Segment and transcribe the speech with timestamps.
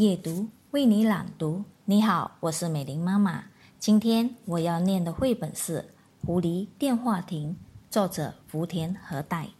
[0.00, 1.62] 夜读，为你朗读。
[1.84, 3.44] 你好，我是美玲妈妈。
[3.78, 5.90] 今天我要念的绘本是
[6.26, 7.50] 《狐狸电话亭》，
[7.90, 9.50] 作者福田和代。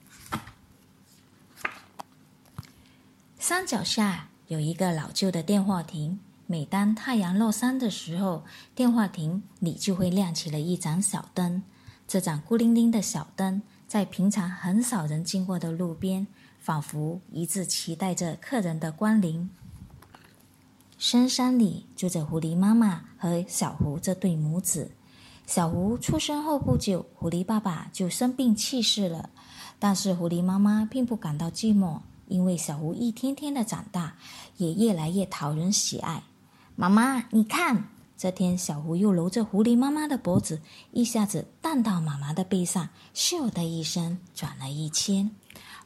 [3.38, 8.42] 山脚下有一个老旧的电话亭，每当太阳落山的时候，
[8.74, 11.62] 电话亭里就会亮起了一盏小灯。
[12.08, 16.26] 这盏孤零零的小灯，在平常很少人经过的路边，
[16.58, 19.50] 仿佛一直期待着客人的光临。
[21.00, 24.90] 深山里住着狐狸妈妈和小狐这对母子。
[25.46, 29.30] 小狐出生后不久，狐狸爸爸就生病去世了。
[29.78, 34.16] 但是狐狸妈妈并不感到寂寞，因为小狐一天天的长大，
[34.58, 36.22] 也越来越讨人喜爱。
[36.76, 40.60] 妈妈，你看，这天小狐又搂着狐狸妈妈的脖子，
[40.92, 45.30] 一下子荡到妈妈的背上，咻的一声转了一圈。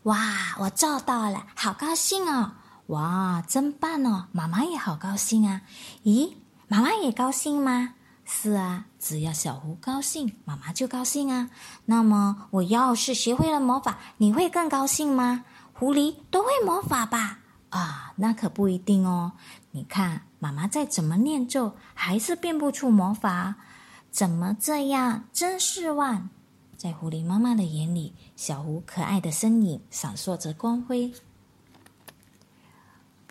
[0.03, 2.55] 哇，我做到了，好高兴哦！
[2.89, 4.27] 哇，真棒哦！
[4.33, 5.63] 妈妈也好高兴啊。
[6.05, 6.35] 咦，
[6.69, 7.95] 妈妈也高兴吗？
[8.27, 11.49] 是啊，只要小狐高兴，妈妈就高兴啊。
[11.87, 15.45] 那么，我要是学会了魔法，你会更高兴吗？
[15.73, 17.39] 狐狸都会魔法吧？
[17.71, 19.33] 啊，那可不一定哦。
[19.71, 23.55] 你看，妈妈再怎么念咒，还是变不出魔法。
[24.11, 25.25] 怎么这样？
[25.33, 26.29] 真失望。
[26.77, 31.13] 在狐狸妈妈的眼里，小狐可爱的身影闪烁着光辉。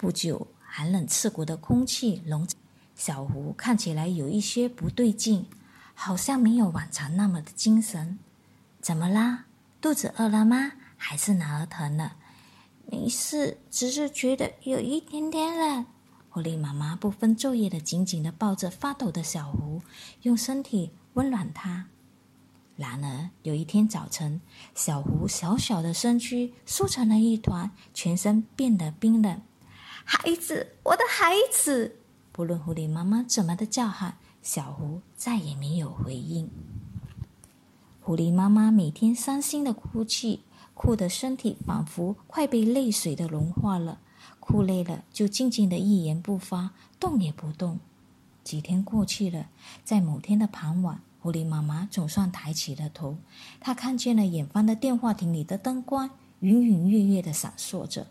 [0.03, 2.45] 不久，寒冷刺骨的空气笼
[2.93, 5.45] 小狐，看起来有一些不对劲，
[5.93, 8.19] 好像没有往常那么的精神。
[8.81, 9.45] 怎么啦？
[9.79, 10.73] 肚子饿了吗？
[10.97, 12.17] 还是哪儿疼了？
[12.85, 15.85] 没事，只是觉得有一点点冷。
[16.29, 19.81] 狐狸妈妈不分昼夜的紧紧的抱着发抖的小狐，
[20.23, 21.85] 用身体温暖它。
[22.75, 24.41] 然而有一天早晨，
[24.75, 29.41] 小狐小小的身躯缩成了一团，全身变得冰冷。
[30.05, 31.95] 孩子，我的孩子！
[32.31, 36.49] 不论狐狸妈妈怎么的叫喊，小狐再也没有回应。
[38.01, 40.41] 狐狸妈妈每天伤心的哭泣，
[40.73, 43.99] 哭的身体仿佛快被泪水的融化了。
[44.39, 47.79] 哭累了，就静静的一言不发，动也不动。
[48.43, 49.47] 几天过去了，
[49.85, 53.15] 在某天的傍晚，狐狸妈妈总算抬起了头，
[53.61, 56.09] 她看见了远方的电话亭里的灯光，
[56.41, 58.07] 隐隐约约的闪烁着。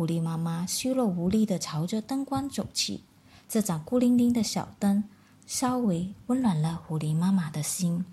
[0.00, 3.00] 狐狸妈妈虚弱无力的朝着灯光走去，
[3.50, 5.04] 这盏孤零零的小灯
[5.46, 8.06] 稍微温暖了狐狸妈妈的心。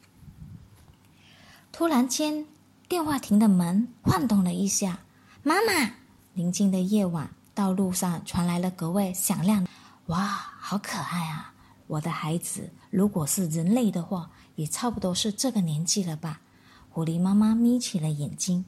[1.72, 2.46] 突然间，
[2.90, 5.00] 电话亭的门晃动了一下。
[5.44, 5.94] 妈妈，
[6.34, 9.66] 宁静的夜晚，道路上传来了格外响亮。
[10.08, 10.26] 哇，
[10.60, 11.54] 好可爱啊！
[11.88, 16.42] 我的孩子，如果是人类的话，也差不多是这个年纪了吧？
[16.90, 18.66] 狐狸妈妈眯起了眼睛。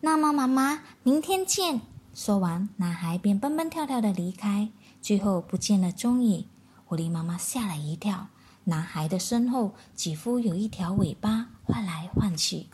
[0.00, 1.82] 那么，妈妈，明天见。
[2.14, 4.68] 说完，男孩便蹦蹦跳跳的离开，
[5.00, 6.46] 最后不见了踪影。
[6.84, 8.28] 狐狸妈妈吓了一跳，
[8.64, 12.66] 男孩的身后几乎有一条尾巴晃来晃去。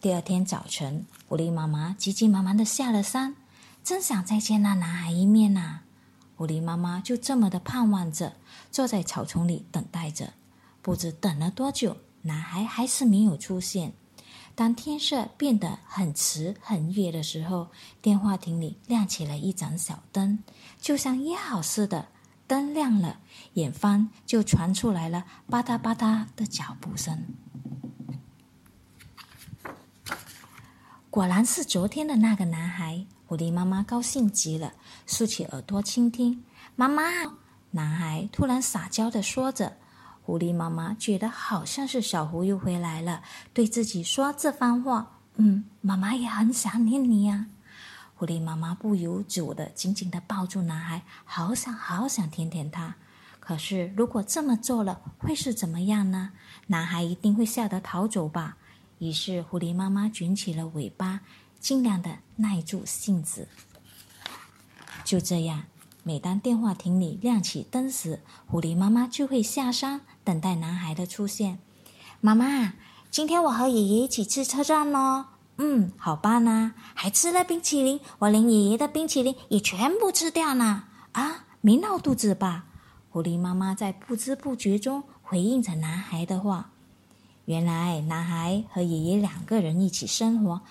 [0.00, 3.34] 第二天早晨，狐狸妈妈急急忙忙的下了山，
[3.82, 5.80] 真想再见那男孩一面呐。
[6.36, 8.36] 狐狸妈妈就这么的盼望着，
[8.70, 10.34] 坐在草丛里等待着。
[10.80, 13.94] 不知等了多久，男孩还是没有出现。
[14.56, 17.68] 当天色变得很迟很夜的时候，
[18.00, 20.42] 电话亭里亮起了一盏小灯，
[20.80, 22.08] 就像约好似的。
[22.46, 23.18] 灯亮了，
[23.54, 27.24] 远方就传出来了吧嗒吧嗒的脚步声。
[31.10, 33.04] 果然是昨天的那个男孩。
[33.26, 34.74] 狐狸妈妈高兴极了，
[35.04, 36.44] 竖起耳朵倾听。
[36.76, 37.02] 妈妈，
[37.72, 39.76] 男孩突然撒娇的说着。
[40.26, 43.22] 狐狸妈妈觉得好像是小狐又回来了，
[43.54, 47.46] 对自己说这番话：“嗯，妈妈也很想念你呀。”
[48.16, 52.96] 狐狸妈妈不由主的紧紧的抱住男孩，好想好想舔舔他。
[53.38, 56.32] 可是如果这么做了，会是怎么样呢？
[56.66, 58.56] 男孩一定会吓得逃走吧。
[58.98, 61.20] 于是狐狸妈妈卷起了尾巴，
[61.60, 63.46] 尽量的耐住性子。
[65.04, 65.66] 就这样。
[66.02, 71.60] 每当电话亭里亮起灯时，狐狸妈妈就会下山等待男孩的出现。
[72.20, 72.72] 妈妈，
[73.12, 75.26] 今天我和爷爷一起吃车站哦。
[75.58, 76.74] 嗯，好棒呢！
[76.94, 80.82] 还吃了冰淇淋，我连爷爷的冰淇淋也全部吃掉呢。
[81.12, 82.64] 啊，没闹肚子吧？
[83.08, 86.70] 狐狸妈妈在不知不觉中回应着男孩的话。
[87.44, 90.62] 原来，男孩和爷爷两个人一起生活。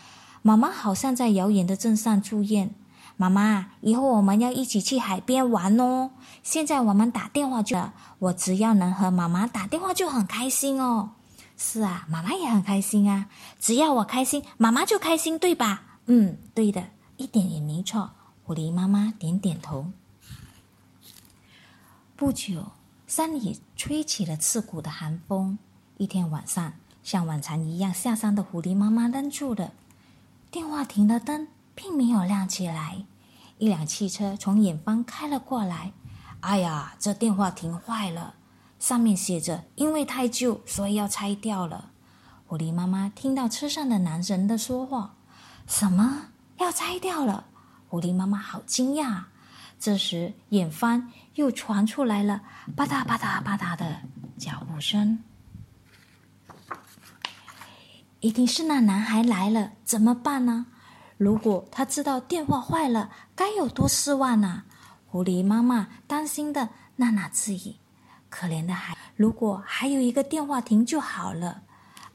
[0.41, 2.75] 妈妈好像在遥远的镇上住院。
[3.17, 6.11] 妈妈，以后我们要一起去海边玩哦。
[6.43, 7.77] 现在我们打电话就，
[8.19, 11.11] 我只要能和妈妈打电话就很开心哦。
[11.57, 13.27] 是啊，妈妈也很开心啊。
[13.59, 15.99] 只要我开心，妈妈就开心，对吧？
[16.07, 18.11] 嗯，对的，一点也没错。
[18.43, 19.87] 狐狸妈妈点点头。
[22.17, 22.71] 不久，
[23.07, 25.57] 山里吹起了刺骨的寒风。
[25.97, 29.71] 一天晚上，像往常一样下山的狐狸妈妈愣住了。
[30.51, 33.05] 电话亭的灯并没有亮起来。
[33.57, 35.91] 一辆汽车从远方开了过来。
[36.39, 38.35] 哎呀，这电话亭坏了，
[38.79, 41.91] 上面写着“因为太旧，所以要拆掉了”。
[42.47, 45.15] 狐狸妈妈听到车上的男人的说话
[45.67, 46.27] ：“什么
[46.57, 47.45] 要拆掉了？”
[47.89, 49.23] 狐狸妈妈好惊讶。
[49.79, 52.41] 这时，远方又传出来了
[52.75, 54.01] 吧嗒吧嗒吧嗒的
[54.37, 55.23] 脚步声。
[58.19, 60.67] 一定是那男孩来了，怎么办呢？
[61.17, 64.65] 如果他知道电话坏了，该有多失望啊！
[65.07, 67.75] 狐狸妈妈担心的喃喃自语
[68.29, 71.63] ：“可怜的孩，如果还有一个电话亭就好了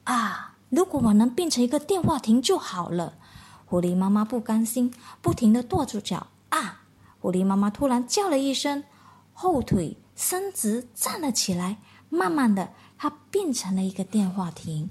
[0.05, 0.57] 啊！
[0.69, 3.15] 如果我能变成一个电话亭就好了。”
[3.65, 4.93] 狐狸妈妈不甘心，
[5.23, 6.27] 不停的跺住脚。
[6.51, 6.83] 啊！
[7.21, 8.85] 狐狸妈妈突然叫了一声，
[9.33, 11.79] 后腿伸直站了起来。
[12.11, 14.91] 慢慢的，它变成了一个电话亭。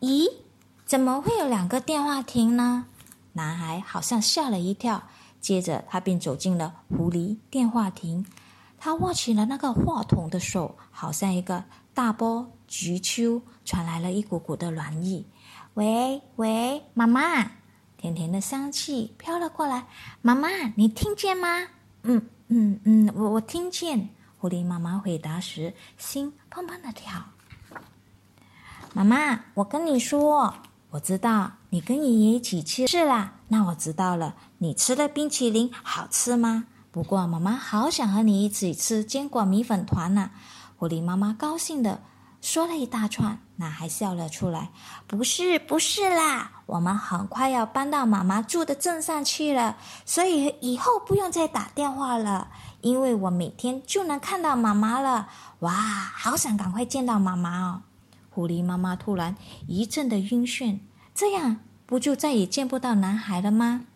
[0.00, 0.28] 咦？
[0.88, 2.86] 怎么会有两个电话亭呢？
[3.34, 5.02] 男孩好像吓了一跳。
[5.38, 8.24] 接着，他便走进了狐狸电话亭。
[8.78, 11.62] 他握起了那个话筒的手，好像一个
[11.92, 15.26] 大波菊丘，传来了一股股的暖意。
[15.74, 17.50] 喂喂，妈妈，
[17.98, 19.88] 甜甜的香气飘了过来。
[20.22, 21.68] 妈妈，你听见吗？
[22.04, 24.08] 嗯嗯嗯，我我听见。
[24.38, 27.22] 狐狸妈妈回答时，心砰砰的跳。
[28.94, 30.54] 妈妈，我跟你说。
[30.90, 34.34] 我知道你跟爷爷一起吃是啦，那我知道了。
[34.56, 36.64] 你吃的冰淇淋好吃吗？
[36.90, 40.30] 不过妈妈好想和你一起吃坚果米粉团呢。
[40.78, 42.00] 狐狸妈妈高兴的
[42.40, 44.70] 说了一大串，男孩笑了出来。
[45.06, 49.76] 不是，不是啦，我们很快要搬到妈妈住的镇上去了，
[50.06, 52.48] 所以以后不用再打电话了，
[52.80, 55.28] 因为我每天就能看到妈妈了。
[55.60, 57.82] 哇，好想赶快见到妈妈哦。
[58.38, 59.34] 狐狸妈妈突然
[59.66, 60.78] 一阵的晕眩，
[61.12, 63.86] 这样不就再也见不到男孩了吗？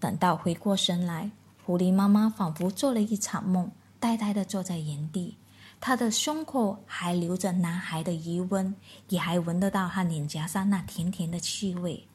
[0.00, 1.30] 等到回过神来，
[1.64, 5.36] 狐狸妈妈仿佛做了一场梦，呆呆的坐在原地。
[5.80, 8.74] 她的胸口还留着男孩的余温，
[9.08, 12.08] 也还闻得到他脸颊上那甜甜的气味。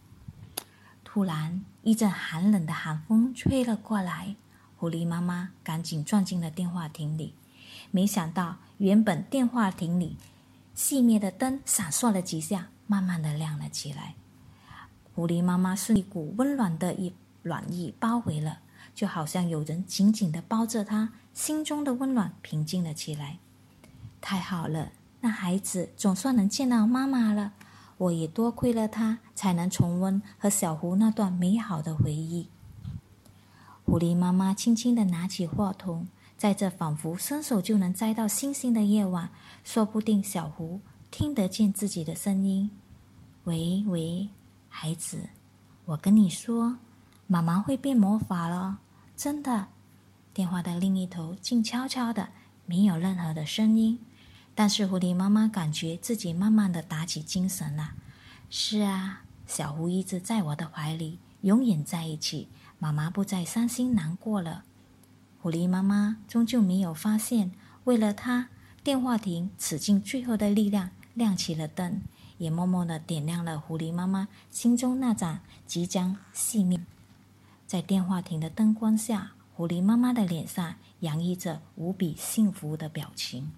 [1.05, 4.35] 突然，一阵寒冷的寒风吹了过来，
[4.75, 7.33] 狐狸妈妈赶紧钻进了电话亭里。
[7.91, 10.17] 没想到，原本电话亭里
[10.75, 14.15] 熄灭的灯闪烁了几下，慢慢的亮了起来。
[15.15, 17.13] 狐狸妈妈是一股温暖的一
[17.43, 18.59] 暖意包围了，
[18.93, 23.39] 就好像有人紧紧的包着她，心中的温暖平静了起来。
[24.21, 24.91] 太好了，
[25.21, 27.53] 那孩子总算能见到妈妈了。
[27.97, 32.47] 我也多亏了他，才能重温和小狐那段美好的回忆。
[33.83, 36.07] 狐狸妈妈轻轻的拿起话筒。
[36.37, 39.29] 在这仿佛伸手就能摘到星星的夜晚，
[39.63, 40.79] 说不定小狐
[41.09, 42.69] 听得见自己的声音。
[43.45, 44.29] 喂喂，
[44.69, 45.29] 孩子，
[45.85, 46.77] 我跟你说，
[47.25, 48.77] 妈妈会变魔法了，
[49.15, 49.69] 真的。
[50.31, 52.29] 电话的另一头静悄悄的，
[52.67, 53.97] 没有任何的声音。
[54.53, 57.93] 但是狐狸妈妈感觉自己慢慢的打起精神了。
[58.51, 64.65] 是啊，小狐一直在我的怀里，永远在一起，妈妈不再伤心难过了。
[65.47, 67.53] 狐狸妈妈终究没有发现，
[67.85, 68.49] 为了它，
[68.83, 72.01] 电话亭使尽最后的力量亮起了灯，
[72.37, 76.81] 也默默的点亮了狐狸妈妈心中那盏即将熄灭。
[77.65, 83.49] 在电话亭的灯光下，狐狸妈妈的脸上洋溢着无比幸福的表情。